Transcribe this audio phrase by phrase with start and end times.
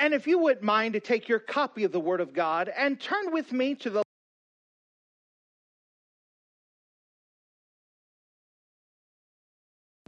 [0.00, 2.98] And if you wouldn't mind to take your copy of the Word of God and
[2.98, 4.02] turn with me to the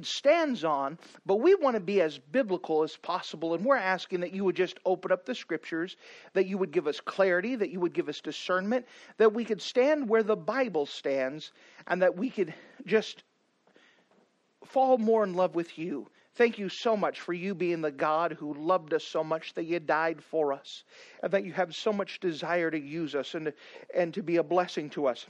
[0.01, 3.55] stands on, but we want to be as biblical as possible.
[3.55, 5.95] And we're asking that you would just open up the scriptures,
[6.33, 8.87] that you would give us clarity, that you would give us discernment,
[9.19, 11.53] that we could stand where the Bible stands,
[11.87, 12.55] and that we could
[12.87, 13.23] just
[14.65, 16.09] fall more in love with you.
[16.35, 19.65] Thank you so much for you being the God who loved us so much that
[19.65, 20.85] you died for us,
[21.23, 23.53] and that you have so much desire to use us and,
[23.95, 25.27] and to be a blessing to us.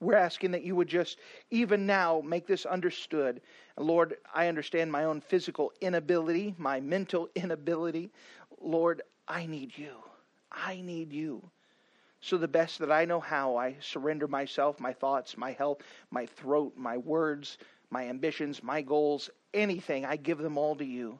[0.00, 1.18] We're asking that you would just,
[1.50, 3.40] even now, make this understood.
[3.76, 8.10] Lord, I understand my own physical inability, my mental inability.
[8.60, 9.94] Lord, I need you.
[10.50, 11.42] I need you.
[12.20, 15.78] So, the best that I know how, I surrender myself, my thoughts, my health,
[16.10, 17.58] my throat, my words,
[17.90, 21.18] my ambitions, my goals, anything, I give them all to you.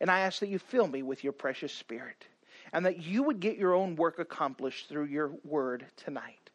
[0.00, 2.26] And I ask that you fill me with your precious spirit
[2.72, 6.50] and that you would get your own work accomplished through your word tonight.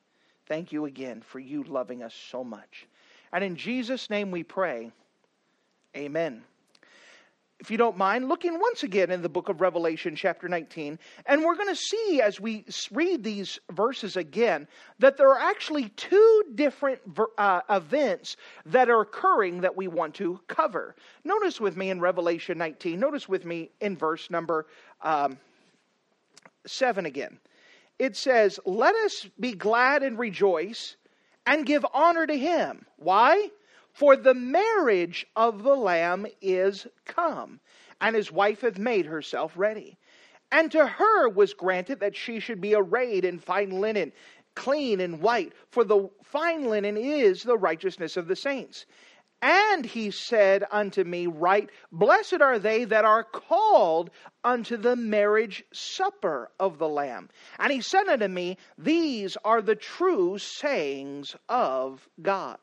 [0.48, 2.88] Thank you again for you loving us so much.
[3.32, 4.92] And in Jesus' name we pray.
[5.96, 6.44] Amen
[7.60, 11.00] if you don't mind, looking once again in the book of Revelation, chapter 19.
[11.26, 14.68] And we're going to see as we read these verses again
[15.00, 17.02] that there are actually two different
[17.38, 20.96] uh, events that are occurring that we want to cover.
[21.24, 24.68] Notice with me in Revelation 19, notice with me in verse number
[25.02, 25.40] um,
[26.68, 27.40] 7 again.
[27.98, 30.96] It says, Let us be glad and rejoice
[31.48, 32.86] and give honor to him.
[32.98, 33.50] Why?
[33.98, 37.60] For the marriage of the Lamb is come,
[38.00, 39.98] and his wife hath made herself ready.
[40.52, 44.14] And to her was granted that she should be arrayed in fine linen,
[44.54, 48.86] clean and white, for the fine linen is the righteousness of the saints.
[49.42, 54.12] And he said unto me, Write, blessed are they that are called
[54.44, 57.30] unto the marriage supper of the Lamb.
[57.58, 62.60] And he said unto me, These are the true sayings of God.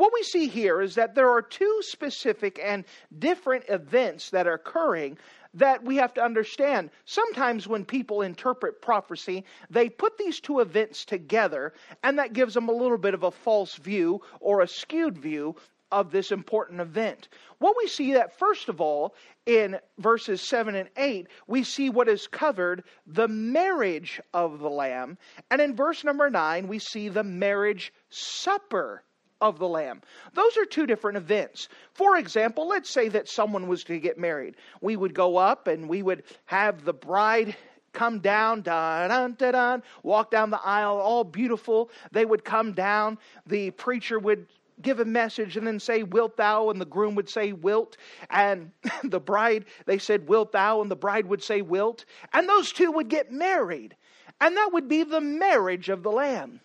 [0.00, 2.86] What we see here is that there are two specific and
[3.18, 5.18] different events that are occurring
[5.52, 6.88] that we have to understand.
[7.04, 12.70] Sometimes when people interpret prophecy, they put these two events together, and that gives them
[12.70, 15.54] a little bit of a false view or a skewed view
[15.92, 17.28] of this important event.
[17.58, 22.08] What we see that, first of all, in verses 7 and 8, we see what
[22.08, 25.18] is covered the marriage of the Lamb.
[25.50, 29.02] And in verse number 9, we see the marriage supper
[29.40, 30.02] of the Lamb.
[30.34, 31.68] Those are two different events.
[31.94, 34.56] For example, let's say that someone was to get married.
[34.80, 37.56] We would go up and we would have the bride
[37.92, 41.90] come down, dun, dun, dun, dun, walk down the aisle, all beautiful.
[42.12, 43.18] They would come down.
[43.46, 44.46] The preacher would
[44.80, 46.70] give a message and then say, Wilt thou?
[46.70, 47.96] And the groom would say, Wilt.
[48.30, 48.70] And
[49.04, 50.82] the bride, they said, Wilt thou?
[50.82, 52.04] And the bride would say, Wilt.
[52.32, 53.96] And those two would get married.
[54.40, 56.60] And that would be the marriage of the Lamb.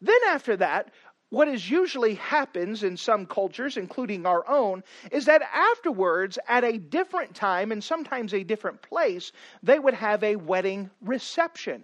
[0.00, 0.92] Then after that,
[1.34, 6.78] what is usually happens in some cultures, including our own, is that afterwards, at a
[6.78, 11.82] different time and sometimes a different place, they would have a wedding reception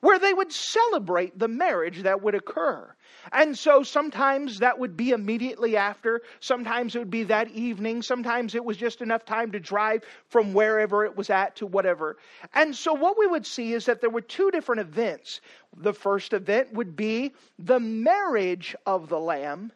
[0.00, 2.88] where they would celebrate the marriage that would occur.
[3.30, 8.54] And so sometimes that would be immediately after, sometimes it would be that evening, sometimes
[8.54, 12.16] it was just enough time to drive from wherever it was at to whatever.
[12.52, 15.40] And so what we would see is that there were two different events.
[15.76, 19.72] The first event would be the marriage of the Lamb.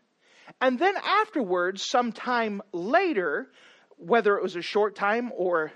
[0.61, 3.49] And then afterwards, sometime later,
[3.97, 5.73] whether it was a short time or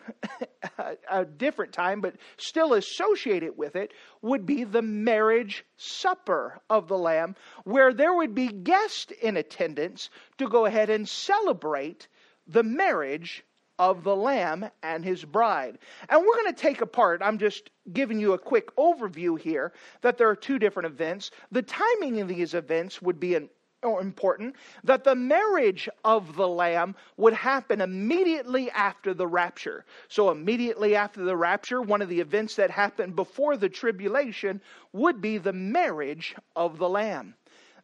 [1.11, 3.93] a different time, but still associated with it,
[4.23, 7.35] would be the marriage supper of the Lamb,
[7.65, 12.09] where there would be guests in attendance to go ahead and celebrate
[12.47, 13.45] the marriage
[13.79, 15.79] of the Lamb and his bride.
[16.11, 19.73] And we're going to take apart, I'm just giving you a quick overview here,
[20.03, 21.31] that there are two different events.
[21.51, 23.49] The timing of these events would be an
[23.83, 29.85] important that the marriage of the lamb would happen immediately after the rapture.
[30.09, 34.61] So immediately after the rapture, one of the events that happened before the tribulation
[34.93, 37.35] would be the marriage of the lamb.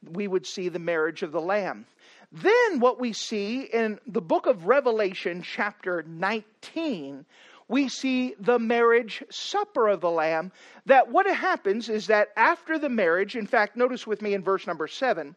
[0.03, 1.87] We would see the marriage of the lamb.
[2.31, 7.25] Then what we see in the book of Revelation chapter 19
[7.69, 10.53] we see the marriage supper of the Lamb.
[10.85, 14.69] That what happens is that after the marriage, in fact, notice with me in verse
[14.69, 15.35] number seven,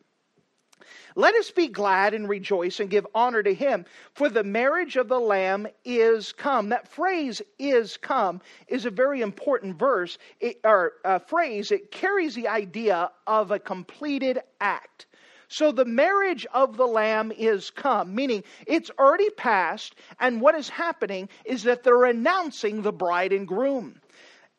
[1.16, 5.08] let us be glad and rejoice and give honor to him, for the marriage of
[5.08, 6.70] the Lamb is come.
[6.70, 11.72] That phrase is come is a very important verse it, or uh, phrase.
[11.72, 15.06] It carries the idea of a completed act.
[15.52, 20.70] So the marriage of the Lamb is come, meaning it's already passed, and what is
[20.70, 24.00] happening is that they're announcing the bride and groom.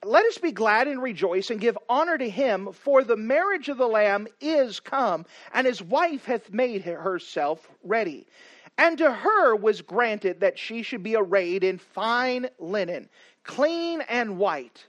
[0.05, 3.77] Let us be glad and rejoice and give honor to him, for the marriage of
[3.77, 8.27] the Lamb is come, and his wife hath made herself ready.
[8.79, 13.11] And to her was granted that she should be arrayed in fine linen,
[13.45, 14.87] clean and white.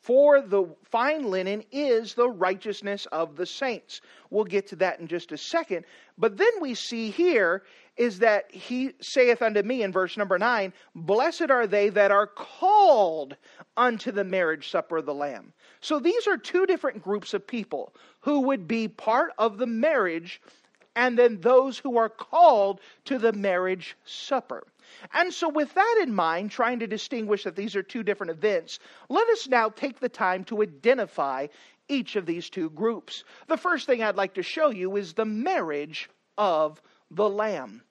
[0.00, 4.00] For the fine linen is the righteousness of the saints.
[4.30, 5.84] We'll get to that in just a second.
[6.16, 7.62] But then we see here
[7.98, 12.26] is that he saith unto me in verse number nine, Blessed are they that are
[12.26, 13.36] called
[13.76, 15.52] unto the marriage supper of the Lamb.
[15.80, 20.40] So these are two different groups of people who would be part of the marriage
[20.96, 24.66] and then those who are called to the marriage supper.
[25.12, 28.80] And so, with that in mind, trying to distinguish that these are two different events,
[29.08, 31.46] let us now take the time to identify
[31.88, 33.22] each of these two groups.
[33.46, 37.82] The first thing I'd like to show you is the marriage of the Lamb.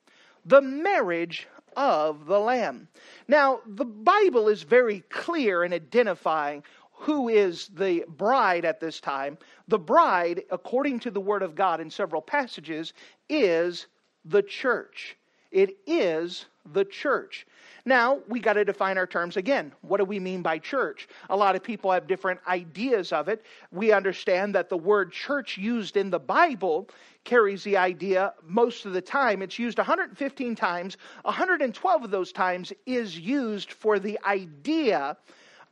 [0.47, 1.45] The marriage
[1.75, 2.87] of the Lamb.
[3.27, 6.63] Now, the Bible is very clear in identifying
[6.93, 9.37] who is the bride at this time.
[9.67, 12.93] The bride, according to the Word of God in several passages,
[13.27, 13.87] is
[14.23, 15.16] the church.
[15.51, 17.47] It is the church.
[17.85, 19.71] Now, we got to define our terms again.
[19.81, 21.07] What do we mean by church?
[21.29, 23.45] A lot of people have different ideas of it.
[23.71, 26.89] We understand that the word church used in the Bible
[27.23, 29.41] carries the idea most of the time.
[29.41, 30.97] It's used 115 times.
[31.23, 35.15] 112 of those times is used for the idea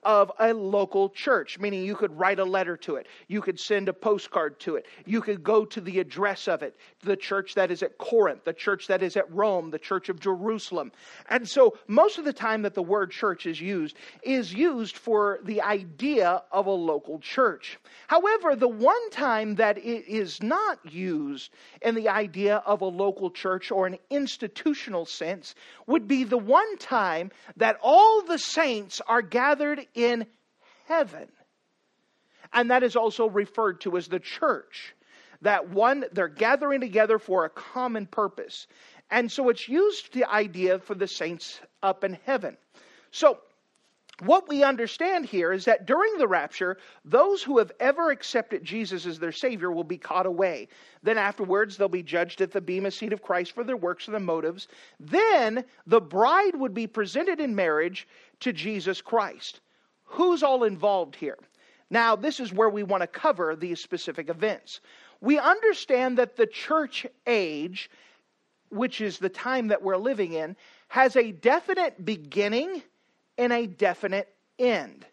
[0.05, 3.89] of a local church, meaning you could write a letter to it, you could send
[3.89, 7.71] a postcard to it, you could go to the address of it, the church that
[7.71, 10.91] is at Corinth, the church that is at Rome, the church of Jerusalem.
[11.27, 15.39] And so, most of the time that the word church is used, is used for
[15.43, 17.79] the idea of a local church.
[18.07, 23.31] However, the one time that it is not used in the idea of a local
[23.31, 25.55] church or an institutional sense
[25.87, 30.25] would be the one time that all the saints are gathered in
[30.87, 31.27] heaven.
[32.53, 34.95] And that is also referred to as the church.
[35.41, 38.67] That one, they're gathering together for a common purpose.
[39.11, 42.57] And so it's used the idea for the saints up in heaven.
[43.11, 43.39] So
[44.23, 49.05] what we understand here is that during the rapture, those who have ever accepted Jesus
[49.05, 50.69] as their Savior will be caught away.
[51.03, 54.13] Then afterwards, they'll be judged at the Bema seat of Christ for their works and
[54.13, 54.69] their motives.
[55.01, 58.07] Then the bride would be presented in marriage
[58.39, 59.59] to Jesus Christ.
[60.15, 61.37] Who's all involved here?
[61.89, 64.79] Now, this is where we want to cover these specific events.
[65.19, 67.89] We understand that the church age,
[68.69, 70.55] which is the time that we're living in,
[70.87, 72.81] has a definite beginning
[73.37, 75.05] and a definite end.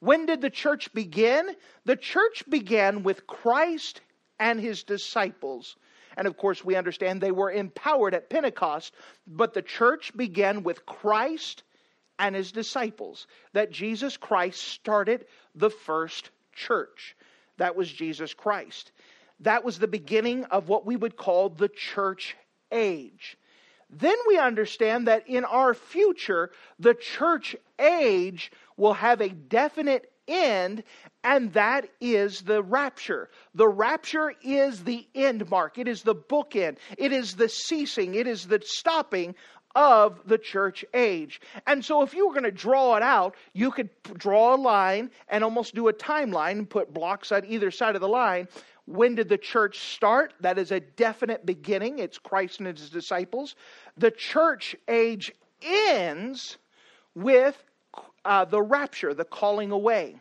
[0.00, 1.54] When did the church begin?
[1.84, 4.00] The church began with Christ
[4.40, 5.76] and his disciples.
[6.16, 8.94] And of course, we understand they were empowered at Pentecost,
[9.26, 11.62] but the church began with Christ
[12.18, 13.26] and his disciples.
[13.52, 17.16] That Jesus Christ started the first church.
[17.58, 18.92] That was Jesus Christ.
[19.40, 22.36] That was the beginning of what we would call the church
[22.72, 23.36] age.
[23.90, 30.82] Then we understand that in our future, the church age will have a definite end,
[31.22, 33.30] and that is the rapture.
[33.54, 38.26] The rapture is the end mark, it is the bookend, it is the ceasing, it
[38.26, 39.34] is the stopping
[39.76, 41.40] of the church age.
[41.66, 45.10] And so, if you were going to draw it out, you could draw a line
[45.28, 48.48] and almost do a timeline and put blocks on either side of the line.
[48.86, 50.32] When did the church start?
[50.40, 51.98] That is a definite beginning.
[51.98, 53.54] It's Christ and his disciples.
[53.98, 56.56] The church age ends
[57.14, 57.62] with
[58.24, 60.16] uh, the rapture, the calling away.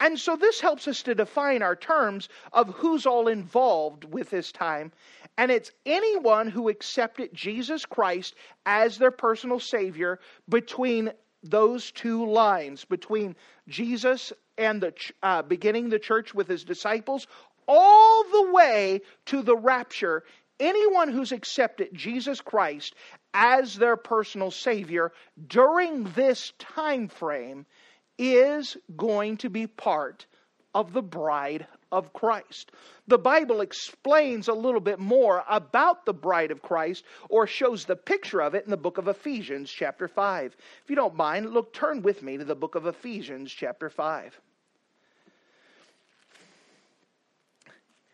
[0.00, 4.52] And so this helps us to define our terms of who's all involved with this
[4.52, 4.92] time.
[5.38, 11.12] And it's anyone who accepted Jesus Christ as their personal Savior between
[11.42, 13.36] those two lines, between
[13.68, 17.26] Jesus and the uh, beginning the church with his disciples,
[17.68, 20.24] all the way to the rapture.
[20.58, 22.94] Anyone who's accepted Jesus Christ
[23.34, 25.12] as their personal Savior
[25.46, 27.66] during this time frame
[28.18, 30.24] is going to be part
[30.74, 32.70] of the bride of Christ.
[33.08, 37.96] The Bible explains a little bit more about the bride of Christ or shows the
[37.96, 40.54] picture of it in the book of Ephesians, chapter 5.
[40.84, 44.38] If you don't mind, look, turn with me to the book of Ephesians, chapter 5.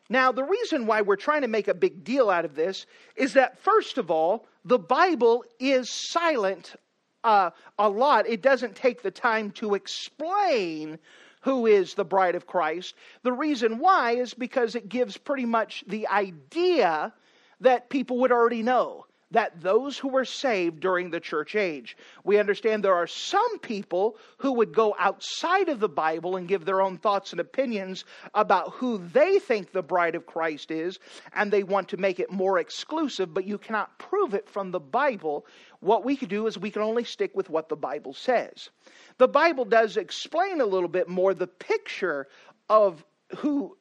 [0.09, 2.87] Now, the reason why we're trying to make a big deal out of this
[3.17, 6.77] is that, first of all, the Bible is silent
[7.25, 8.29] uh, a lot.
[8.29, 10.99] It doesn't take the time to explain
[11.43, 12.95] who is the bride of Christ.
[13.23, 17.13] The reason why is because it gives pretty much the idea
[17.61, 21.97] that people would already know that those who were saved during the church age.
[22.25, 26.65] We understand there are some people who would go outside of the Bible and give
[26.65, 30.99] their own thoughts and opinions about who they think the bride of Christ is,
[31.35, 34.81] and they want to make it more exclusive, but you cannot prove it from the
[34.81, 35.47] Bible.
[35.81, 38.71] What we can do is we can only stick with what the Bible says.
[39.19, 42.29] The Bible does explain a little bit more the picture
[42.69, 43.05] of
[43.37, 43.77] who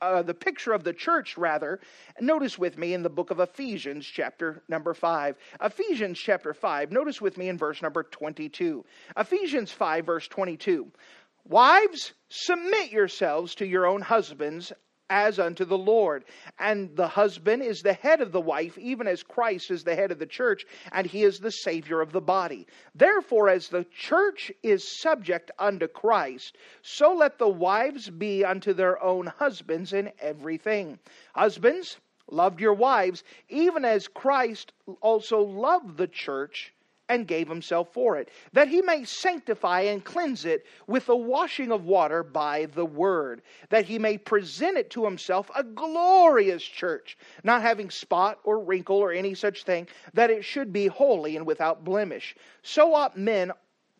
[0.00, 1.80] uh, the picture of the church, rather.
[2.20, 5.36] Notice with me in the book of Ephesians, chapter number 5.
[5.62, 6.90] Ephesians, chapter 5.
[6.90, 8.84] Notice with me in verse number 22.
[9.16, 10.90] Ephesians 5, verse 22.
[11.44, 14.72] Wives, submit yourselves to your own husbands
[15.10, 16.24] as unto the Lord.
[16.58, 20.12] And the husband is the head of the wife, even as Christ is the head
[20.12, 22.66] of the church, and he is the Savior of the body.
[22.94, 29.02] Therefore, as the church is subject unto Christ, so let the wives be unto their
[29.02, 30.98] own husbands in everything.
[31.34, 31.98] Husbands,
[32.30, 36.72] loved your wives, even as Christ also loved the church
[37.10, 41.72] and gave himself for it, that he may sanctify and cleanse it with the washing
[41.72, 47.18] of water by the word, that he may present it to himself a glorious church,
[47.42, 51.44] not having spot or wrinkle or any such thing, that it should be holy and
[51.44, 52.36] without blemish.
[52.62, 53.50] So ought men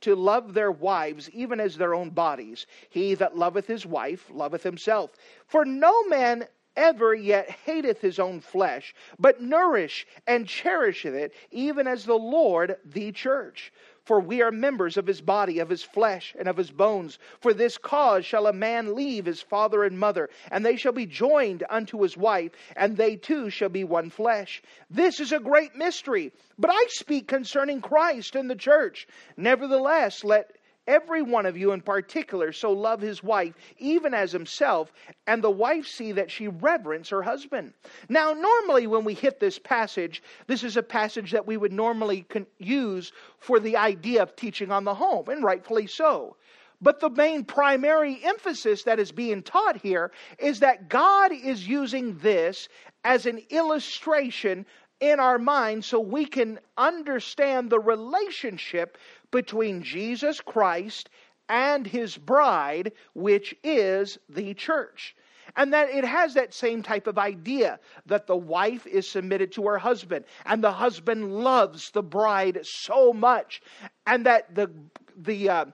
[0.02, 2.66] to love their wives even as their own bodies.
[2.90, 5.10] He that loveth his wife loveth himself.
[5.46, 6.46] For no man
[6.76, 12.76] ever yet hateth his own flesh, but nourish and cherisheth it, even as the Lord
[12.84, 13.72] the church.
[14.04, 17.18] For we are members of his body, of his flesh, and of his bones.
[17.40, 21.06] For this cause shall a man leave his father and mother, and they shall be
[21.06, 24.62] joined unto his wife, and they two shall be one flesh.
[24.88, 29.06] This is a great mystery, but I speak concerning Christ and the church.
[29.36, 30.56] Nevertheless, let
[30.90, 34.92] every one of you in particular so love his wife even as himself,
[35.26, 37.72] and the wife see that she reverence her husband.
[38.08, 42.26] Now, normally when we hit this passage, this is a passage that we would normally
[42.58, 46.36] use for the idea of teaching on the home, and rightfully so.
[46.82, 52.16] But the main primary emphasis that is being taught here is that God is using
[52.18, 52.68] this
[53.04, 54.66] as an illustration
[55.00, 58.98] in our mind so we can understand the relationship
[59.30, 61.08] between Jesus Christ
[61.48, 65.16] and his bride, which is the church.
[65.56, 69.64] And that it has that same type of idea that the wife is submitted to
[69.64, 73.60] her husband, and the husband loves the bride so much,
[74.06, 74.70] and that the
[75.16, 75.64] the uh,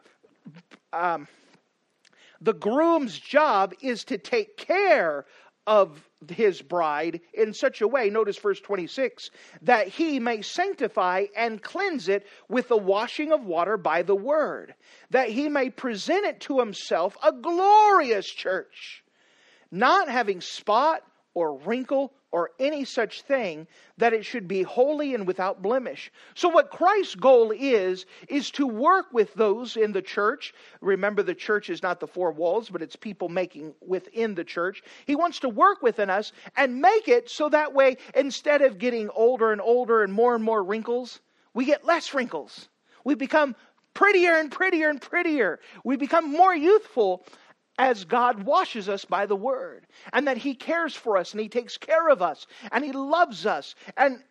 [0.95, 1.29] um,
[2.41, 5.27] the groom's job is to take care
[5.67, 9.31] of his bride in such a way, notice verse 26,
[9.63, 14.75] that he may sanctify and cleanse it with the washing of water by the word,
[15.11, 19.05] that he may present it to himself a glorious church,
[19.71, 21.03] not having spot
[21.35, 23.67] or wrinkle or any such thing,
[23.97, 26.13] that it should be holy and without blemish.
[26.35, 30.53] So, what Christ's goal is, is to work with those in the church.
[30.83, 34.83] Remember, the church is not the four walls, but it's people making within the church.
[35.07, 39.09] He wants to work within us and make it so that way, instead of getting
[39.09, 41.21] older and older and more and more wrinkles,
[41.55, 42.69] we get less wrinkles.
[43.03, 43.57] We become
[43.95, 45.59] prettier and prettier and prettier.
[45.85, 47.25] We become more youthful
[47.79, 51.49] as God washes us by the word, and that He cares for us and He
[51.49, 53.75] takes care of us and He loves us.
[53.97, 54.23] And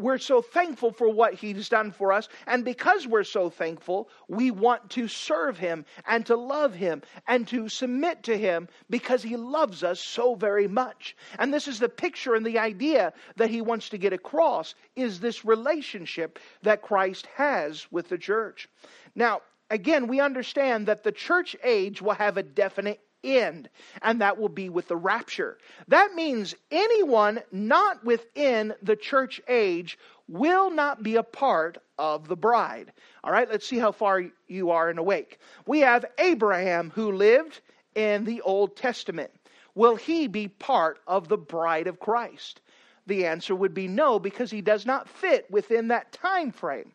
[0.00, 2.28] we're so thankful for what He's done for us.
[2.46, 7.46] And because we're so thankful, we want to serve Him and to love Him and
[7.48, 11.16] to submit to Him because He loves us so very much.
[11.38, 15.20] And this is the picture and the idea that He wants to get across is
[15.20, 18.68] this relationship that Christ has with the church.
[19.14, 23.68] Now, again, we understand that the church age will have a definite end,
[24.02, 25.58] and that will be with the rapture.
[25.88, 29.98] That means anyone not within the church age
[30.28, 32.92] will not be a part of the bride.
[33.22, 35.38] All right, let's see how far you are in awake.
[35.66, 37.60] We have Abraham who lived
[37.94, 39.30] in the Old Testament.
[39.74, 42.60] Will he be part of the bride of Christ?
[43.06, 46.92] The answer would be no because he does not fit within that time frame.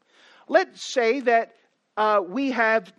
[0.47, 1.55] Let's say that
[1.97, 2.93] uh, we have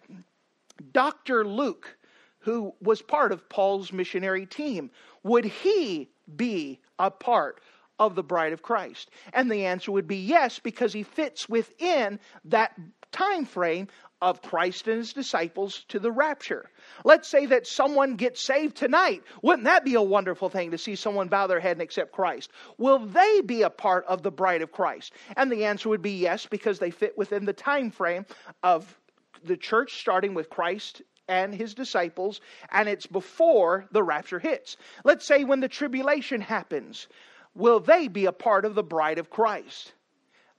[0.93, 1.45] Dr.
[1.47, 1.97] Luke,
[2.39, 4.91] who was part of Paul's missionary team,
[5.23, 7.61] would he be a part
[7.99, 9.11] of the bride of Christ?
[9.33, 12.73] And the answer would be yes, because he fits within that
[13.13, 13.89] time frame
[14.23, 16.71] of Christ and his disciples to the rapture.
[17.05, 19.23] Let's say that someone gets saved tonight.
[19.43, 22.51] Wouldn't that be a wonderful thing to see someone bow their head and accept Christ?
[22.79, 25.13] Will they be a part of the bride of Christ?
[25.37, 28.25] And the answer would be yes, because they fit within the time frame
[28.63, 28.99] of
[29.45, 34.77] the church starting with Christ and his disciples, and it's before the rapture hits.
[35.05, 37.09] Let's say when the tribulation happens,
[37.55, 39.93] will they be a part of the bride of Christ?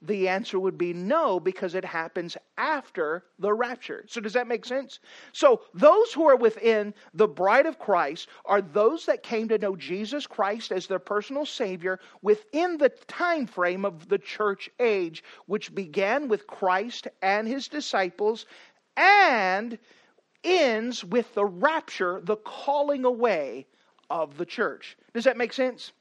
[0.02, 4.04] The answer would be no, because it happens after the rapture.
[4.06, 5.00] So, does that make sense?
[5.32, 9.74] So, those who are within the bride of Christ are those that came to know
[9.74, 15.74] Jesus Christ as their personal Savior within the time frame of the church age, which
[15.74, 18.46] began with Christ and his disciples
[18.96, 19.78] and
[20.44, 23.66] ends with the rapture, the calling away
[24.10, 24.96] of the church.
[25.12, 25.92] Does that make sense?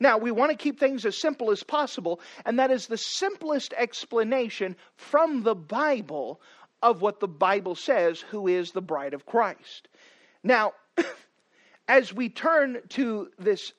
[0.00, 3.72] Now, we want to keep things as simple as possible, and that is the simplest
[3.76, 6.40] explanation from the Bible
[6.82, 9.88] of what the Bible says who is the bride of Christ.
[10.42, 10.74] Now,
[11.88, 13.72] as we turn to this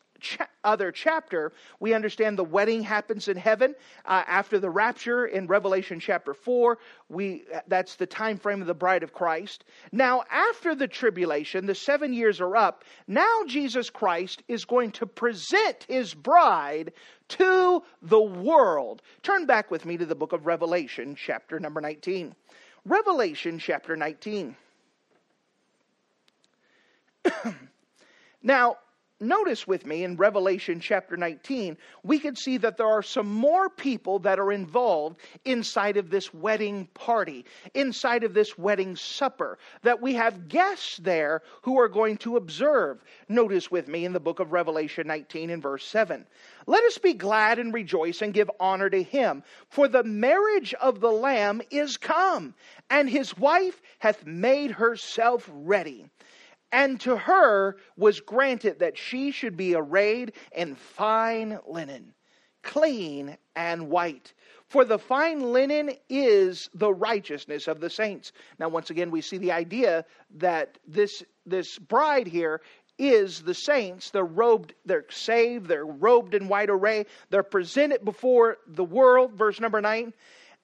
[0.64, 6.00] other chapter, we understand the wedding happens in heaven uh, after the rapture in Revelation
[6.00, 6.78] chapter 4.
[7.10, 9.64] We, that's the time frame of the bride of Christ.
[9.92, 12.84] Now, after the tribulation, the seven years are up.
[13.08, 16.94] Now, Jesus Christ is going to present his bride
[17.30, 19.02] to the world.
[19.24, 22.36] Turn back with me to the book of Revelation, chapter number 19.
[22.86, 24.56] Revelation, chapter 19.
[28.44, 28.78] now,
[29.20, 33.70] notice with me in Revelation chapter 19, we can see that there are some more
[33.70, 40.02] people that are involved inside of this wedding party, inside of this wedding supper, that
[40.02, 43.04] we have guests there who are going to observe.
[43.30, 46.26] Notice with me in the book of Revelation 19 and verse 7.
[46.66, 51.00] Let us be glad and rejoice and give honor to him, for the marriage of
[51.00, 52.54] the Lamb is come,
[52.90, 56.06] and his wife hath made herself ready.
[56.72, 62.14] And to her was granted that she should be arrayed in fine linen,
[62.62, 64.34] clean and white.
[64.68, 68.34] For the fine linen is the righteousness of the saints.
[68.60, 72.62] Now, once again, we see the idea that this, this bride here
[72.98, 74.10] is the saints.
[74.10, 79.34] They're robed, they're saved, they're robed in white array, they're presented before the world.
[79.34, 80.14] Verse number nine.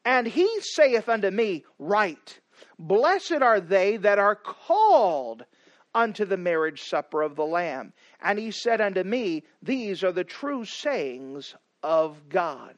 [0.03, 2.39] And he saith unto me, Write,
[2.77, 5.45] blessed are they that are called
[5.95, 7.93] unto the marriage supper of the Lamb.
[8.21, 12.75] And he said unto me, These are the true sayings of God.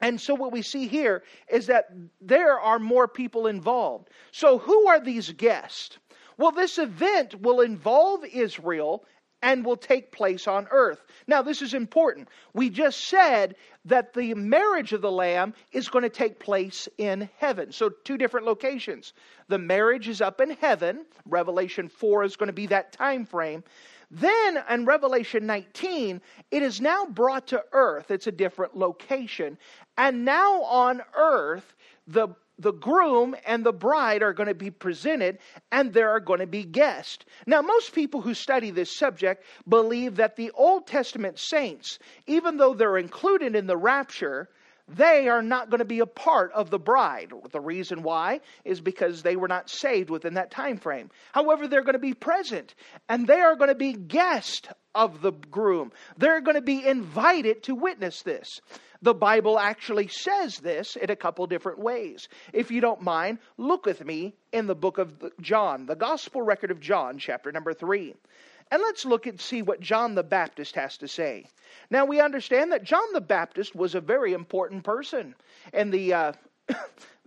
[0.00, 1.88] And so, what we see here is that
[2.20, 4.10] there are more people involved.
[4.32, 5.98] So, who are these guests?
[6.36, 9.04] Well, this event will involve Israel
[9.42, 11.04] and will take place on earth.
[11.26, 12.28] Now, this is important.
[12.54, 17.28] We just said that the marriage of the Lamb is going to take place in
[17.38, 17.72] heaven.
[17.72, 19.12] So, two different locations.
[19.48, 21.04] The marriage is up in heaven.
[21.26, 23.64] Revelation 4 is going to be that time frame.
[24.10, 28.10] Then in Revelation 19, it is now brought to earth.
[28.10, 29.56] It's a different location.
[29.96, 31.74] And now on earth,
[32.06, 32.28] the
[32.58, 35.38] the groom and the bride are going to be presented
[35.70, 37.24] and there are going to be guests.
[37.46, 42.74] Now, most people who study this subject believe that the Old Testament saints, even though
[42.74, 44.48] they're included in the rapture,
[44.88, 47.32] they are not going to be a part of the bride.
[47.50, 51.10] The reason why is because they were not saved within that time frame.
[51.32, 52.74] However, they're going to be present
[53.08, 55.92] and they are going to be guests of the groom.
[56.16, 58.60] They're going to be invited to witness this.
[59.02, 62.28] The Bible actually says this in a couple different ways.
[62.52, 66.70] If you don't mind, look with me in the book of John, the gospel record
[66.70, 68.14] of John, chapter number 3.
[68.70, 71.46] And let's look and see what John the Baptist has to say.
[71.90, 75.34] Now, we understand that John the Baptist was a very important person.
[75.74, 76.32] And the, uh,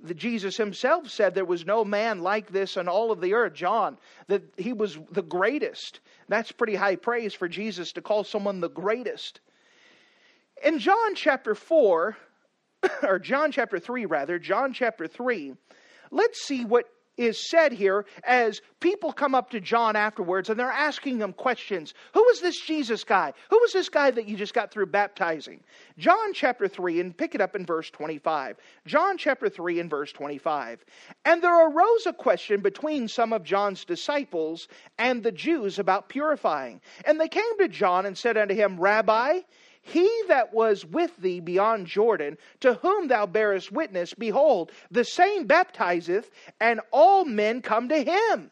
[0.02, 3.54] the Jesus himself said there was no man like this in all of the earth,
[3.54, 6.00] John, that he was the greatest.
[6.28, 9.40] That's pretty high praise for Jesus to call someone the greatest.
[10.64, 12.18] In John chapter 4,
[13.04, 15.54] or John chapter 3, rather, John chapter 3,
[16.12, 16.86] let's see what
[17.18, 21.94] is said here as people come up to John afterwards and they're asking him questions.
[22.14, 23.34] Who was this Jesus guy?
[23.50, 25.62] Who was this guy that you just got through baptizing?
[25.98, 28.58] John chapter 3, and pick it up in verse 25.
[28.86, 30.84] John chapter 3 and verse 25.
[31.26, 36.82] And there arose a question between some of John's disciples and the Jews about purifying.
[37.06, 39.40] And they came to John and said unto him, Rabbi,
[39.88, 45.46] he that was with thee beyond Jordan, to whom thou bearest witness, behold, the same
[45.46, 48.50] baptizeth, and all men come to him.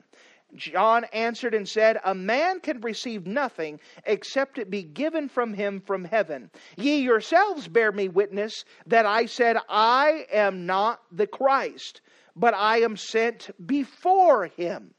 [0.54, 5.82] John answered and said, A man can receive nothing except it be given from him
[5.82, 6.52] from heaven.
[6.78, 12.02] Ye yourselves bear me witness that I said, I am not the Christ,
[12.36, 14.94] but I am sent before him.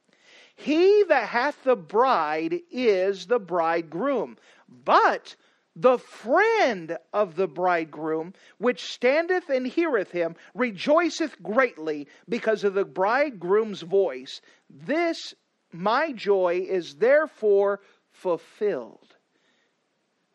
[0.57, 4.37] He that hath the bride is the bridegroom.
[4.69, 5.37] But
[5.77, 12.85] the friend of the bridegroom, which standeth and heareth him, rejoiceth greatly because of the
[12.85, 14.41] bridegroom's voice.
[14.71, 15.35] This
[15.73, 17.81] my joy is therefore
[18.13, 19.17] fulfilled.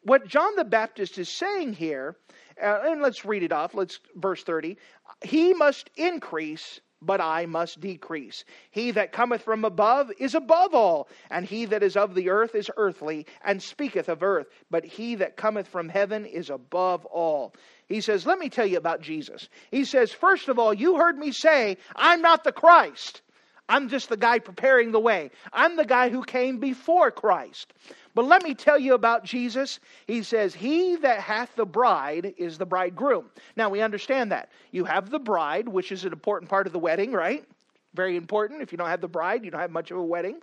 [0.04, 2.18] What John the Baptist is saying here,
[2.62, 3.74] uh, and let's read it off.
[3.74, 4.78] Let's verse 30.
[5.24, 8.44] He must increase, but I must decrease.
[8.72, 12.56] He that cometh from above is above all, and he that is of the earth
[12.56, 14.48] is earthly, and speaketh of earth.
[14.70, 17.54] But he that cometh from heaven is above all.
[17.88, 19.50] He says, Let me tell you about Jesus.
[19.72, 23.22] He says, First of all, you heard me say, I'm not the Christ.
[23.70, 25.30] I'm just the guy preparing the way.
[25.54, 27.72] I'm the guy who came before Christ.
[28.16, 29.80] But let me tell you about Jesus.
[30.08, 33.30] He says, He that hath the bride is the bridegroom.
[33.56, 34.50] Now we understand that.
[34.72, 37.46] You have the bride, which is an important part of the wedding, right?
[37.94, 38.62] Very important.
[38.62, 40.42] If you don't have the bride, you don't have much of a wedding.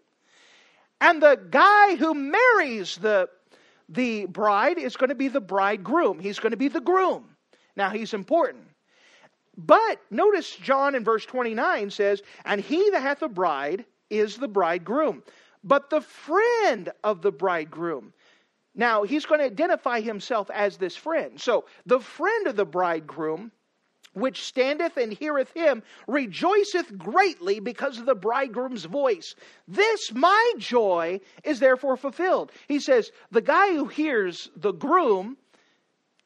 [1.00, 3.28] And the guy who marries the,
[3.88, 6.18] the bride is going to be the bridegroom.
[6.18, 7.24] He's going to be the groom.
[7.76, 8.64] Now he's important.
[9.56, 14.48] But notice John in verse 29 says, And he that hath a bride is the
[14.48, 15.22] bridegroom,
[15.64, 18.12] but the friend of the bridegroom.
[18.74, 21.40] Now, he's going to identify himself as this friend.
[21.40, 23.50] So, the friend of the bridegroom,
[24.12, 29.34] which standeth and heareth him, rejoiceth greatly because of the bridegroom's voice.
[29.66, 32.52] This my joy is therefore fulfilled.
[32.68, 35.38] He says, The guy who hears the groom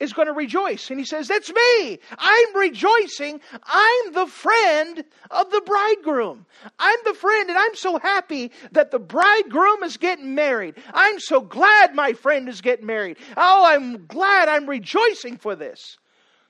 [0.00, 0.90] is going to rejoice.
[0.90, 1.98] And he says, That's me.
[2.18, 3.40] I'm rejoicing.
[3.62, 6.46] I'm the friend of the bridegroom.
[6.78, 10.74] I'm the friend, and I'm so happy that the bridegroom is getting married.
[10.92, 13.18] I'm so glad my friend is getting married.
[13.36, 14.48] Oh, I'm glad.
[14.48, 15.98] I'm rejoicing for this.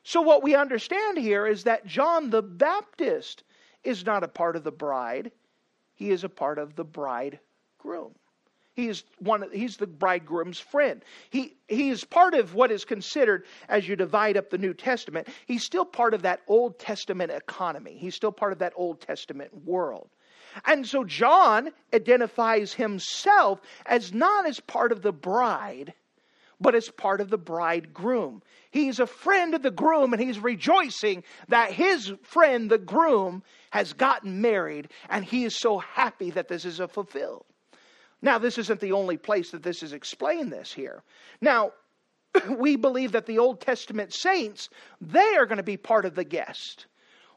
[0.03, 3.43] So, what we understand here is that John the Baptist
[3.85, 5.33] is not a part of the bride,
[5.95, 8.15] he is a part of the bridegroom.
[8.75, 9.45] He's one.
[9.53, 11.03] He's the bridegroom's friend.
[11.31, 15.29] He he is part of what is considered as you divide up the New Testament.
[15.47, 17.97] He's still part of that Old Testament economy.
[17.99, 20.09] He's still part of that Old Testament world.
[20.65, 25.95] And so John identifies himself as not as part of the bride,
[26.61, 28.43] but as part of the bridegroom.
[28.71, 33.93] He's a friend of the groom and he's rejoicing that his friend, the groom, has
[33.93, 37.45] gotten married and he is so happy that this is a fulfilled.
[38.23, 41.03] Now, this isn't the only place that this is explained this here.
[41.41, 41.73] Now,
[42.57, 44.69] we believe that the Old Testament saints,
[45.01, 46.87] they are going to be part of the guest.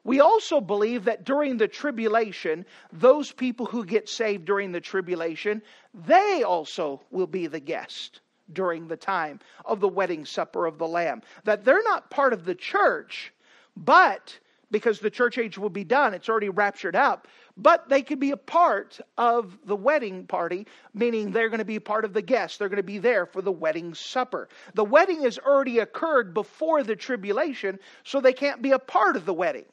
[0.03, 5.61] We also believe that during the tribulation, those people who get saved during the tribulation,
[5.93, 8.19] they also will be the guest
[8.51, 11.21] during the time of the wedding supper of the Lamb.
[11.45, 13.33] That they're not part of the church,
[13.77, 14.37] but
[14.71, 18.31] because the church age will be done, it's already raptured up, but they could be
[18.31, 22.57] a part of the wedding party, meaning they're going to be part of the guests.
[22.57, 24.49] They're going to be there for the wedding supper.
[24.73, 29.25] The wedding has already occurred before the tribulation, so they can't be a part of
[29.25, 29.65] the wedding.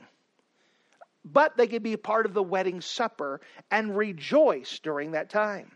[1.25, 3.41] But they can be a part of the wedding supper
[3.71, 5.71] and rejoice during that time.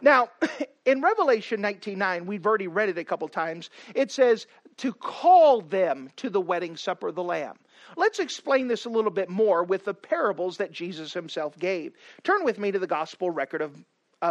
[0.00, 0.30] Now,
[0.84, 3.70] in Revelation 19:9, we've already read it a couple times.
[3.94, 4.46] It says
[4.78, 7.56] to call them to the wedding supper of the Lamb.
[7.96, 11.94] Let's explain this a little bit more with the parables that Jesus himself gave.
[12.24, 13.84] Turn with me to the gospel record of,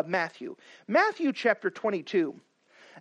[0.08, 0.58] Matthew.
[0.88, 2.36] Matthew chapter 22.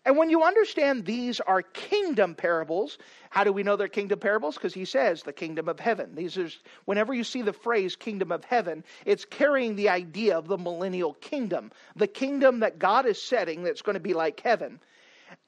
[0.05, 2.99] And when you understand these are kingdom parables,
[3.31, 4.57] how do we know they're kingdom parables?
[4.57, 6.15] Because he says the kingdom of heaven.
[6.15, 6.49] These are
[6.85, 11.15] whenever you see the phrase kingdom of heaven, it's carrying the idea of the millennial
[11.15, 14.79] kingdom, the kingdom that God is setting that's going to be like heaven.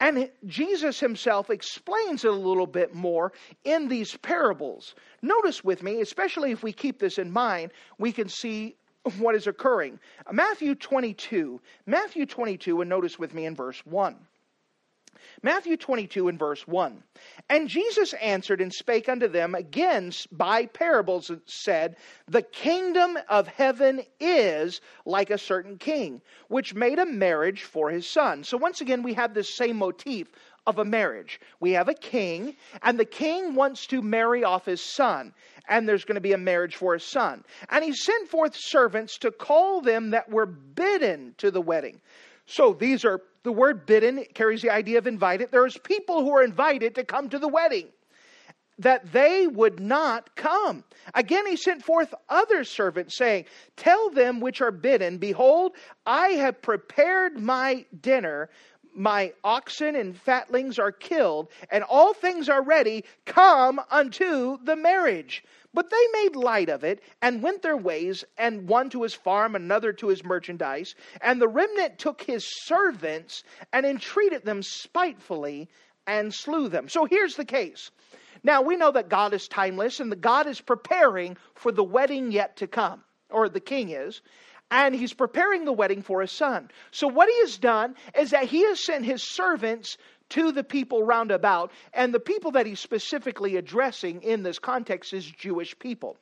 [0.00, 3.32] And Jesus himself explains it a little bit more
[3.64, 4.94] in these parables.
[5.22, 8.76] Notice with me, especially if we keep this in mind, we can see
[9.18, 9.98] what is occurring.
[10.30, 11.60] Matthew 22.
[11.86, 14.16] Matthew 22, and notice with me in verse 1.
[15.42, 17.02] Matthew 22 and verse 1.
[17.48, 21.96] And Jesus answered and spake unto them again by parables, and said,
[22.28, 28.06] The kingdom of heaven is like a certain king, which made a marriage for his
[28.06, 28.44] son.
[28.44, 30.28] So once again, we have this same motif
[30.66, 31.40] of a marriage.
[31.60, 35.32] We have a king, and the king wants to marry off his son,
[35.68, 37.44] and there's going to be a marriage for his son.
[37.70, 42.00] And he sent forth servants to call them that were bidden to the wedding.
[42.46, 45.50] So these are the word bidden carries the idea of invited.
[45.52, 47.88] There's people who are invited to come to the wedding.
[48.78, 50.84] that they would not come.
[51.14, 55.72] Again, he sent forth other servants, saying, Tell them which are bidden, Behold,
[56.04, 58.50] I have prepared my dinner.
[58.94, 63.04] My oxen and fatlings are killed, and all things are ready.
[63.26, 65.44] Come unto the marriage.
[65.76, 69.54] But they made light of it and went their ways, and one to his farm,
[69.54, 70.94] another to his merchandise.
[71.20, 75.68] And the remnant took his servants and entreated them spitefully
[76.06, 76.88] and slew them.
[76.88, 77.90] So here's the case.
[78.42, 82.32] Now we know that God is timeless and that God is preparing for the wedding
[82.32, 84.22] yet to come, or the king is.
[84.70, 86.70] And he's preparing the wedding for his son.
[86.90, 89.98] So, what he has done is that he has sent his servants
[90.30, 95.12] to the people round about, and the people that he's specifically addressing in this context
[95.12, 96.16] is Jewish people.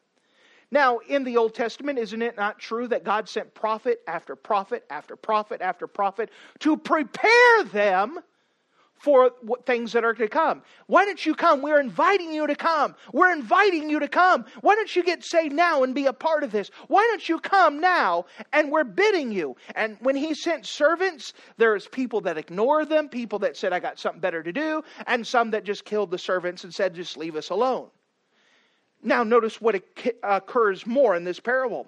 [0.71, 4.85] Now, in the Old Testament, isn't it not true that God sent prophet after prophet
[4.91, 8.19] after prophet after prophet to prepare them
[9.05, 9.33] for
[9.67, 10.63] things that are to come.
[10.87, 11.61] Why don't you come?
[11.61, 12.95] We're inviting you to come.
[13.13, 14.47] We're inviting you to come.
[14.63, 16.71] Why don't you get saved now and be a part of this?
[16.89, 18.25] Why don't you come now?
[18.55, 19.57] And we're bidding you.
[19.75, 23.99] And when he sent servants, there's people that ignore them, people that said, I got
[23.99, 27.37] something better to do, and some that just killed the servants and said, just leave
[27.37, 27.89] us alone.
[29.03, 29.83] Now, notice what
[30.23, 31.87] occurs more in this parable.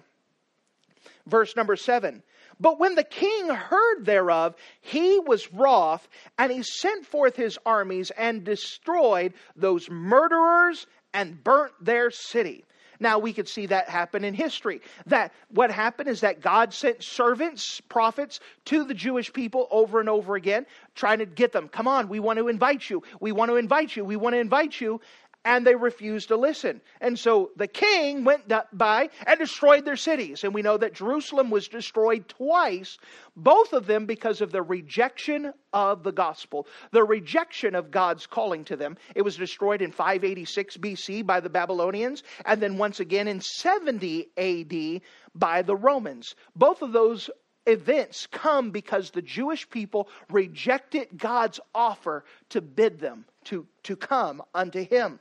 [1.26, 2.22] Verse number seven.
[2.58, 6.06] But when the king heard thereof, he was wroth,
[6.38, 12.64] and he sent forth his armies and destroyed those murderers and burnt their city.
[12.98, 14.80] Now we could see that happen in history.
[15.06, 20.08] That what happened is that God sent servants, prophets to the Jewish people over and
[20.08, 23.02] over again, trying to get them, come on, we want to invite you.
[23.20, 24.04] We want to invite you.
[24.04, 25.00] We want to invite you
[25.46, 26.80] and they refused to listen.
[27.00, 30.42] And so the king went by and destroyed their cities.
[30.42, 32.98] And we know that Jerusalem was destroyed twice,
[33.37, 38.64] both of them because of the rejection of the gospel, the rejection of God's calling
[38.64, 38.96] to them.
[39.14, 44.28] It was destroyed in 586 BC by the Babylonians, and then once again in 70
[44.37, 46.35] AD by the Romans.
[46.56, 47.30] Both of those
[47.66, 54.42] events come because the Jewish people rejected God's offer to bid them to, to come
[54.54, 55.18] unto Him.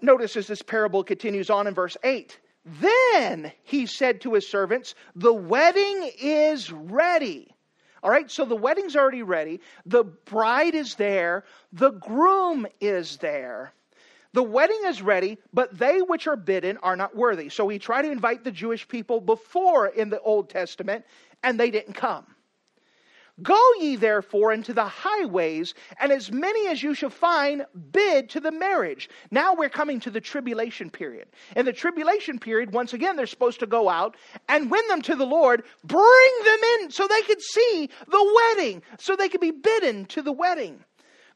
[0.00, 2.38] Notice as this parable continues on in verse 8.
[2.80, 7.54] Then he said to his servants, The wedding is ready.
[8.02, 9.60] All right, so the wedding's already ready.
[9.86, 11.44] The bride is there.
[11.72, 13.72] The groom is there.
[14.32, 17.48] The wedding is ready, but they which are bidden are not worthy.
[17.48, 21.04] So he tried to invite the Jewish people before in the Old Testament,
[21.42, 22.26] and they didn't come.
[23.42, 28.40] Go ye therefore into the highways, and as many as you shall find, bid to
[28.40, 29.08] the marriage.
[29.32, 31.26] Now we're coming to the tribulation period.
[31.56, 34.16] In the tribulation period, once again, they're supposed to go out
[34.48, 38.82] and win them to the Lord, bring them in so they could see the wedding,
[38.98, 40.84] so they could be bidden to the wedding.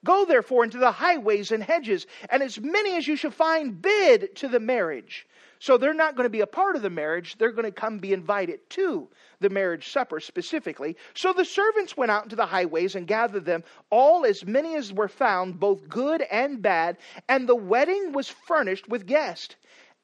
[0.04, 4.36] Go therefore into the highways and hedges, and as many as you shall find, bid
[4.36, 5.26] to the marriage.
[5.58, 7.98] So they're not going to be a part of the marriage, they're going to come
[7.98, 9.08] be invited to
[9.40, 10.96] the marriage supper specifically.
[11.14, 14.92] So the servants went out into the highways and gathered them, all as many as
[14.92, 19.56] were found, both good and bad, and the wedding was furnished with guests.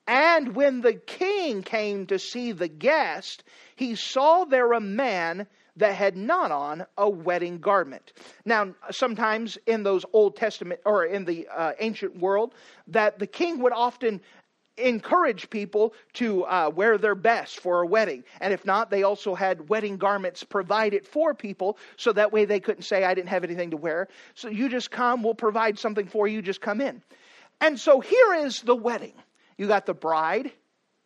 [0.06, 3.42] And when the king came to see the guest,
[3.76, 8.12] he saw there a man that had not on a wedding garment.
[8.44, 12.54] Now, sometimes in those Old Testament or in the uh, ancient world,
[12.88, 14.20] that the king would often
[14.76, 18.24] encourage people to uh, wear their best for a wedding.
[18.40, 22.60] And if not, they also had wedding garments provided for people so that way they
[22.60, 24.08] couldn't say, I didn't have anything to wear.
[24.34, 27.02] So you just come, we'll provide something for you, just come in.
[27.60, 29.14] And so here is the wedding
[29.56, 30.50] you got the bride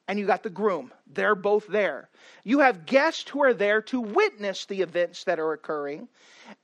[0.06, 0.90] and you got the groom.
[1.06, 2.08] They're both there.
[2.44, 6.08] You have guests who are there to witness the events that are occurring.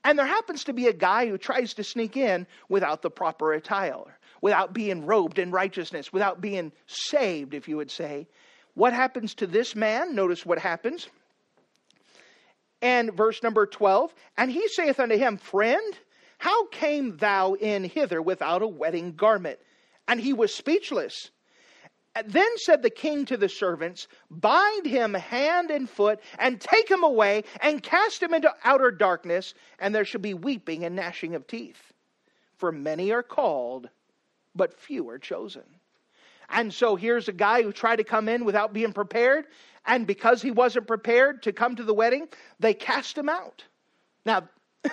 [0.03, 3.53] And there happens to be a guy who tries to sneak in without the proper
[3.53, 8.27] attire without being robed in righteousness, without being saved, if you would say.
[8.75, 10.13] What happens to this man?
[10.13, 11.09] Notice what happens.
[12.79, 15.97] And verse number 12 And he saith unto him, Friend,
[16.37, 19.57] how came thou in hither without a wedding garment?
[20.07, 21.31] And he was speechless.
[22.23, 27.03] Then said the king to the servants, Bind him hand and foot, and take him
[27.03, 31.47] away, and cast him into outer darkness, and there shall be weeping and gnashing of
[31.47, 31.93] teeth.
[32.57, 33.89] For many are called,
[34.55, 35.63] but few are chosen.
[36.49, 39.45] And so here's a guy who tried to come in without being prepared,
[39.85, 42.27] and because he wasn't prepared to come to the wedding,
[42.59, 43.63] they cast him out.
[44.25, 44.49] Now,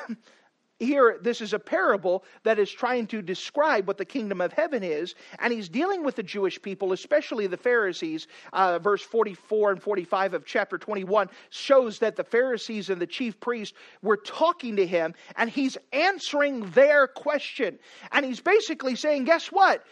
[0.83, 4.83] here, this is a parable that is trying to describe what the kingdom of heaven
[4.83, 8.27] is, and he's dealing with the Jewish people, especially the Pharisees.
[8.53, 13.39] Uh, verse 44 and 45 of chapter 21 shows that the Pharisees and the chief
[13.41, 17.79] priest were talking to him, and he's answering their question.
[18.11, 19.85] And he's basically saying, Guess what?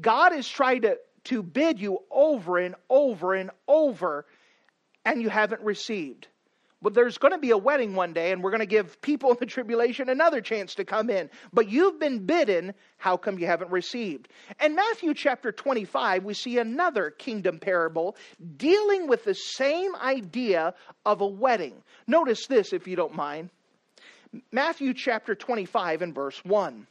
[0.00, 4.26] God is trying to, to bid you over and over and over,
[5.04, 6.28] and you haven't received.
[6.80, 9.30] But there's going to be a wedding one day, and we're going to give people
[9.32, 11.30] in the tribulation another chance to come in.
[11.52, 12.74] But you've been bidden.
[12.98, 14.28] How come you haven't received?
[14.62, 18.16] In Matthew chapter 25, we see another kingdom parable
[18.56, 21.82] dealing with the same idea of a wedding.
[22.06, 23.50] Notice this, if you don't mind.
[24.52, 26.86] Matthew chapter 25 and verse 1.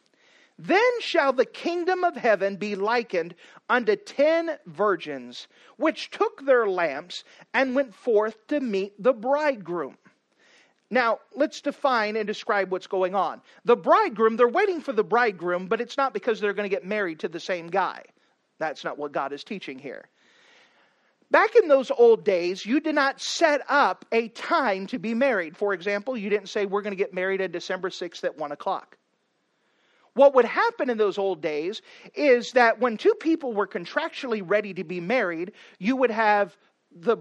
[0.60, 3.36] Then shall the kingdom of heaven be likened
[3.70, 9.98] unto ten virgins, which took their lamps and went forth to meet the bridegroom.
[10.89, 13.41] Now, let's define and describe what's going on.
[13.65, 16.86] The bridegroom, they're waiting for the bridegroom, but it's not because they're going to get
[16.86, 18.04] married to the same guy.
[18.58, 20.08] That's not what God is teaching here.
[21.30, 25.58] Back in those old days, you did not set up a time to be married.
[25.58, 28.54] For example, you didn't say, We're going to get married on December 6th at 1
[28.54, 28.98] o'clock.
[30.17, 31.84] What would happen in those old days
[32.15, 36.58] is that when two people were contractually ready to be married, you would have
[36.91, 37.17] the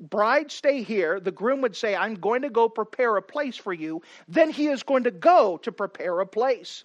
[0.00, 1.20] bride stay here.
[1.20, 4.02] The groom would say, I'm going to go prepare a place for you.
[4.26, 6.82] Then he is going to go to prepare a place.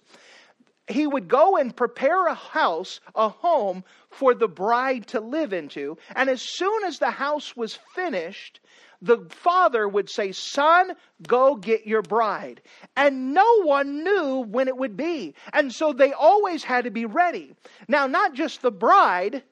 [0.86, 5.98] He would go and prepare a house, a home for the bride to live into.
[6.14, 8.60] And as soon as the house was finished,
[9.00, 10.92] the father would say, Son,
[11.26, 12.60] go get your bride.
[12.96, 15.34] And no one knew when it would be.
[15.52, 17.54] And so they always had to be ready.
[17.86, 19.42] Now, not just the bride,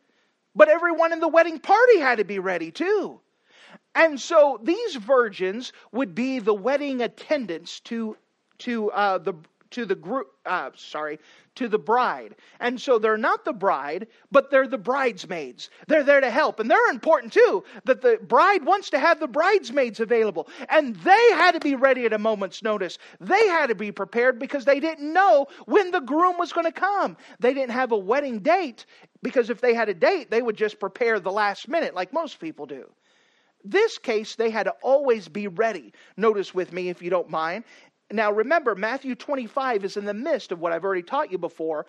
[0.55, 3.21] but everyone in the wedding party had to be ready too.
[3.95, 8.17] And so these virgins would be the wedding attendants to,
[8.59, 9.35] to uh, the
[9.71, 11.19] to the group uh, sorry
[11.57, 12.37] to the bride.
[12.61, 15.71] And so they're not the bride, but they're the bridesmaids.
[15.89, 16.61] They're there to help.
[16.61, 20.49] And they're important too, that the bride wants to have the bridesmaids available.
[20.69, 22.99] And they had to be ready at a moment's notice.
[23.21, 26.73] They had to be prepared because they didn't know when the groom was going to
[26.73, 27.17] come.
[27.41, 28.87] They didn't have a wedding date
[29.23, 32.39] because if they had a date, they would just prepare the last minute like most
[32.39, 32.89] people do
[33.69, 35.93] this case, they had to always be ready.
[36.17, 37.65] Notice with me, if you don't mind,
[38.13, 41.87] now, remember, Matthew 25 is in the midst of what I've already taught you before.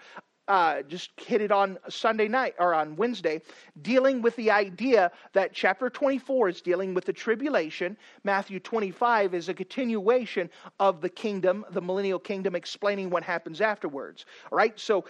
[0.48, 3.42] Uh, just hit it on Sunday night or on Wednesday,
[3.82, 7.98] dealing with the idea that chapter 24 is dealing with the tribulation.
[8.24, 10.50] Matthew 25 is a continuation
[10.80, 14.26] of the kingdom, the millennial kingdom, explaining what happens afterwards.
[14.50, 15.04] All right, so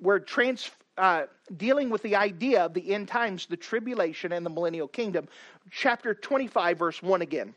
[0.00, 1.24] we're trans, uh,
[1.58, 5.28] dealing with the idea of the end times, the tribulation, and the millennial kingdom.
[5.70, 7.54] Chapter 25, verse 1 again.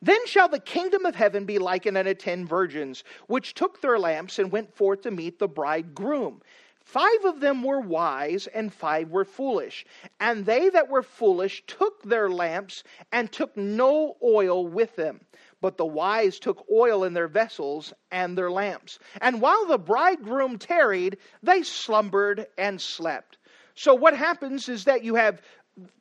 [0.00, 4.38] Then shall the kingdom of heaven be likened unto ten virgins, which took their lamps
[4.38, 6.42] and went forth to meet the bridegroom.
[6.84, 9.86] Five of them were wise, and five were foolish.
[10.18, 12.82] And they that were foolish took their lamps,
[13.12, 15.20] and took no oil with them.
[15.60, 18.98] But the wise took oil in their vessels and their lamps.
[19.20, 23.38] And while the bridegroom tarried, they slumbered and slept.
[23.76, 25.40] So what happens is that you have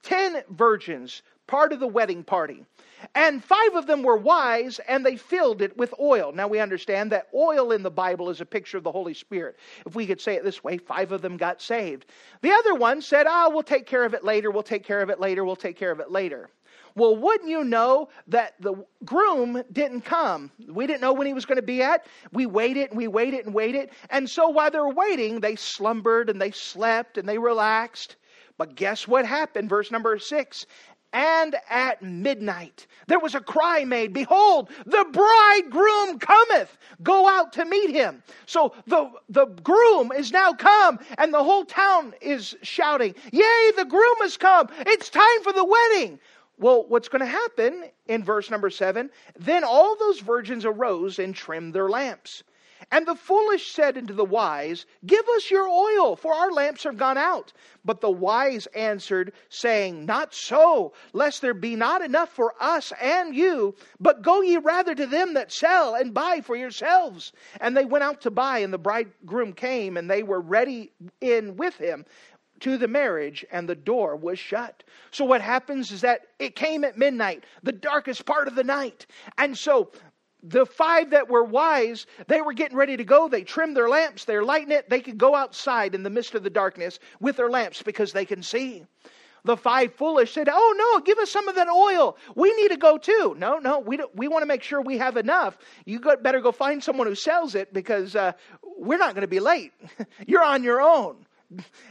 [0.02, 2.66] ten virgins, part of the wedding party.
[3.14, 6.32] And five of them were wise, and they filled it with oil.
[6.32, 9.58] Now we understand that oil in the Bible is a picture of the Holy Spirit.
[9.86, 12.06] If we could say it this way, five of them got saved.
[12.42, 15.02] The other one said, Ah, oh, we'll take care of it later, we'll take care
[15.02, 16.50] of it later, we'll take care of it later.
[16.96, 20.52] Well, wouldn't you know that the groom didn't come?
[20.70, 22.06] We didn't know when he was going to be at.
[22.32, 23.90] We waited and we waited and waited.
[24.10, 28.16] And so while they were waiting, they slumbered and they slept and they relaxed.
[28.62, 29.70] But guess what happened?
[29.70, 30.68] Verse number six
[31.14, 36.78] and at midnight there was a cry made behold the bridegroom cometh.
[37.04, 38.24] Go out to meet him.
[38.46, 43.86] So the the groom is now come and the whole town is shouting yay the
[43.86, 44.70] groom has come.
[44.80, 46.20] It's time for the wedding.
[46.58, 51.36] Well what's going to happen in verse number 7 then all those virgins arose and
[51.36, 52.44] trimmed their lamps
[52.90, 56.94] and the foolish said unto the wise, Give us your oil, for our lamps are
[56.94, 57.54] gone out.
[57.86, 63.36] But the wise answered, saying, Not so, lest there be not enough for us and
[63.36, 67.34] you, but go ye rather to them that sell and buy for yourselves.
[67.60, 71.58] And they went out to buy, and the bridegroom came, and they were ready in
[71.58, 72.06] with him
[72.62, 74.84] to the marriage and the door was shut.
[75.10, 79.08] So what happens is that it came at midnight, the darkest part of the night.
[79.38, 79.92] And so
[80.44, 83.28] the five that were wise, they were getting ready to go.
[83.28, 84.90] They trimmed their lamps, they're lighting it.
[84.90, 88.26] They could go outside in the midst of the darkness with their lamps because they
[88.26, 88.84] can see.
[89.44, 92.16] The five foolish said, Oh, no, give us some of that oil.
[92.36, 93.36] We need to go too.
[93.40, 95.58] No, no, we, we want to make sure we have enough.
[95.86, 98.34] You got, better go find someone who sells it because uh,
[98.78, 99.74] we're not going to be late.
[100.28, 101.26] You're on your own.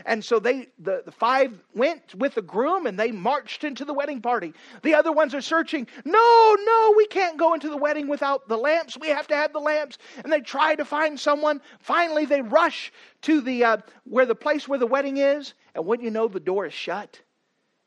[0.07, 3.93] And so they, the, the five went with the groom and they marched into the
[3.93, 4.55] wedding party.
[4.83, 5.87] The other ones are searching.
[6.05, 8.97] No, no, we can't go into the wedding without the lamps.
[8.99, 9.99] We have to have the lamps.
[10.23, 11.61] And they try to find someone.
[11.81, 12.93] Finally, they rush
[13.23, 15.55] to the uh, where the place where the wedding is.
[15.75, 17.21] And when you know, the door is shut,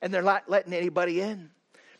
[0.02, 1.50] and they're not letting anybody in.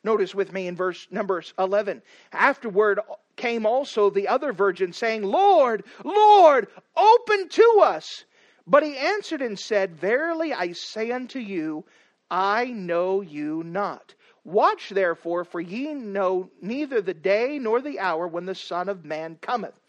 [0.04, 2.02] Notice with me in verse number 11.
[2.34, 3.00] Afterward
[3.36, 8.26] came also the other virgin, saying, Lord, Lord, open to us.
[8.66, 11.86] But he answered and said, Verily I say unto you,
[12.32, 14.16] I know you not.
[14.46, 19.06] Watch therefore, for ye know neither the day nor the hour when the Son of
[19.06, 19.80] Man cometh.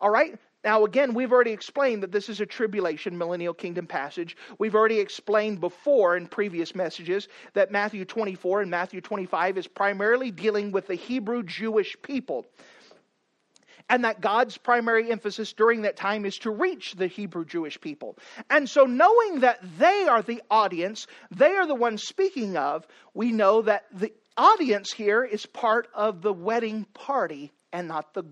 [0.00, 0.38] All right?
[0.64, 4.36] Now, again, we've already explained that this is a tribulation millennial kingdom passage.
[4.58, 10.30] We've already explained before in previous messages that Matthew 24 and Matthew 25 is primarily
[10.30, 12.46] dealing with the Hebrew Jewish people.
[13.88, 18.16] And that God's primary emphasis during that time is to reach the Hebrew Jewish people.
[18.48, 23.32] And so, knowing that they are the audience, they are the ones speaking of, we
[23.32, 28.24] know that the audience here is part of the wedding party and not the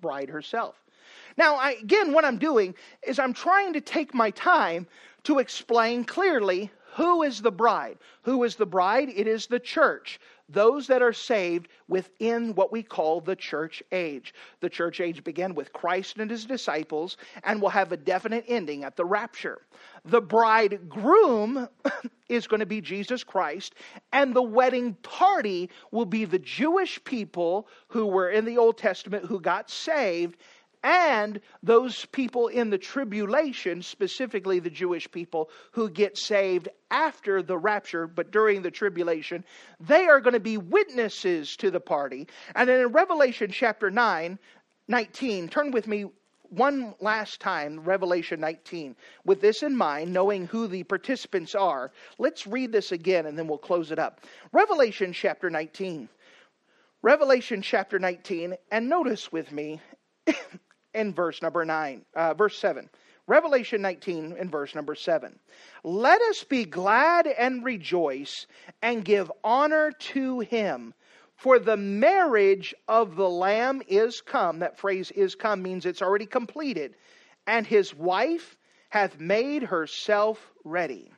[0.00, 0.74] bride herself.
[1.36, 2.74] Now, I, again, what I'm doing
[3.06, 4.86] is I'm trying to take my time
[5.24, 7.98] to explain clearly who is the bride.
[8.22, 9.10] Who is the bride?
[9.14, 10.18] It is the church.
[10.48, 14.32] Those that are saved within what we call the church age.
[14.60, 18.84] The church age began with Christ and his disciples and will have a definite ending
[18.84, 19.62] at the rapture.
[20.04, 21.68] The bridegroom
[22.28, 23.74] is going to be Jesus Christ,
[24.12, 29.24] and the wedding party will be the Jewish people who were in the Old Testament
[29.24, 30.36] who got saved
[30.86, 37.58] and those people in the tribulation, specifically the Jewish people who get saved after the
[37.58, 39.44] rapture, but during the tribulation,
[39.80, 42.28] they are going to be witnesses to the party.
[42.54, 44.38] And then in Revelation chapter 9,
[44.86, 46.06] 19, turn with me
[46.50, 48.94] one last time, Revelation 19.
[49.24, 53.48] With this in mind, knowing who the participants are, let's read this again and then
[53.48, 54.20] we'll close it up.
[54.52, 56.08] Revelation chapter 19.
[57.02, 59.80] Revelation chapter 19, and notice with me
[60.96, 62.88] in verse number 9, uh, verse 7.
[63.28, 65.38] Revelation 19 in verse number 7.
[65.82, 68.46] Let us be glad and rejoice
[68.82, 70.94] and give honor to him,
[71.34, 74.60] for the marriage of the Lamb is come.
[74.60, 76.94] That phrase is come means it's already completed,
[77.46, 78.56] and his wife
[78.90, 81.12] hath made herself ready.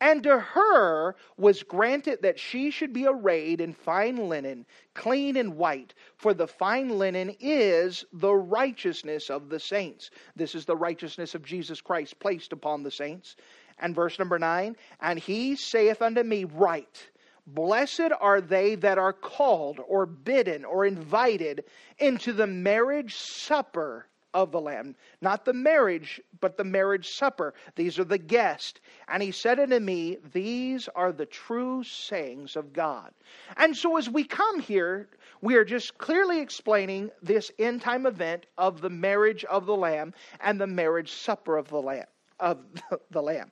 [0.00, 5.56] And to her was granted that she should be arrayed in fine linen, clean and
[5.56, 10.10] white, for the fine linen is the righteousness of the saints.
[10.36, 13.36] This is the righteousness of Jesus Christ placed upon the saints.
[13.78, 17.10] And verse number nine, and he saith unto me, Write,
[17.46, 21.64] blessed are they that are called, or bidden, or invited
[21.98, 24.94] into the marriage supper of the Lamb.
[25.20, 27.54] Not the marriage, but the marriage supper.
[27.74, 28.80] These are the guests.
[29.08, 33.12] And he said unto me, These are the true sayings of God.
[33.56, 35.08] And so as we come here,
[35.40, 40.14] we are just clearly explaining this end time event of the marriage of the Lamb
[40.40, 42.06] and the marriage supper of the Lamb.
[42.38, 42.58] Of
[43.10, 43.50] the Lamb.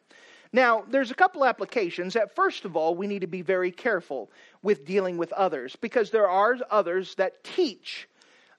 [0.52, 4.30] Now, there's a couple applications that, first of all, we need to be very careful
[4.62, 8.08] with dealing with others because there are others that teach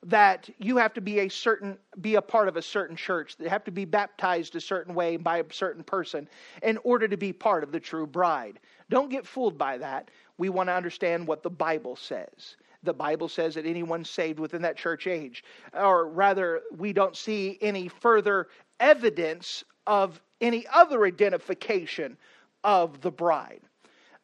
[0.05, 3.49] that you have to be a certain be a part of a certain church that
[3.49, 6.27] have to be baptized a certain way by a certain person
[6.63, 8.59] in order to be part of the true bride.
[8.89, 10.09] Don't get fooled by that.
[10.37, 12.55] We want to understand what the bible says.
[12.83, 15.43] The bible says that anyone saved within that church age
[15.73, 18.47] or rather we don't see any further
[18.79, 22.17] evidence of any other identification
[22.63, 23.61] of the bride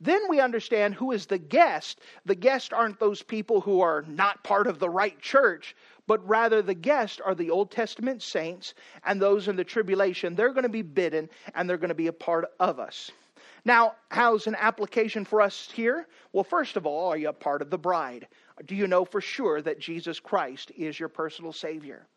[0.06, 2.00] then we understand who is the guest.
[2.26, 5.76] The guest aren't those people who are not part of the right church,
[6.08, 8.74] but rather the guest are the Old Testament saints
[9.06, 10.36] and those in the tribulation.
[10.36, 13.12] They're going to be bidden and they're going to be a part of us.
[13.66, 16.08] Now, how's an application for us here?
[16.32, 18.28] Well, first of all, are you a part of the bride?
[18.66, 22.08] Do you know for sure that Jesus Christ is your personal Savior?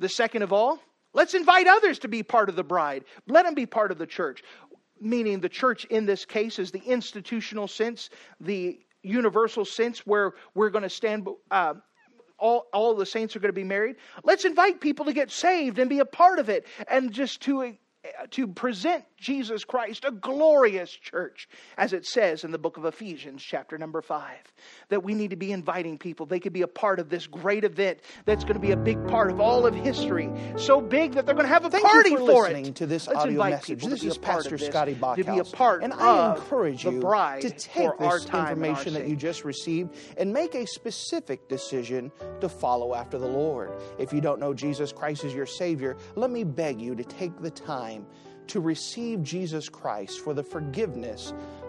[0.00, 0.80] The second of all,
[1.12, 3.04] let's invite others to be part of the bride.
[3.28, 4.42] Let them be part of the church
[5.04, 10.70] meaning the church in this case is the institutional sense, the universal sense where we're
[10.70, 11.28] going to stand.
[11.50, 11.74] Uh,
[12.36, 13.96] all, all the saints are going to be married.
[14.24, 17.76] Let's invite people to get saved and be a part of it and just to
[18.30, 23.42] to present Jesus Christ, a glorious church, as it says in the book of Ephesians,
[23.42, 24.40] chapter number five.
[24.88, 26.26] That we need to be inviting people.
[26.26, 29.06] They could be a part of this great event that's going to be a big
[29.08, 30.30] part of all of history.
[30.56, 32.76] So big that they're going to have a Thank party you for, for listening it.
[32.76, 33.84] to this Let's audio message.
[33.84, 35.16] This is Pastor Scotty Bachhaus.
[35.16, 39.08] To be a part and I encourage you bride to take this our information that
[39.08, 43.70] you just received and make a specific decision to follow after the Lord.
[43.98, 47.40] If you don't know Jesus Christ as your Savior, let me beg you to take
[47.40, 48.06] the time
[48.48, 51.32] to receive Jesus Christ for the forgiveness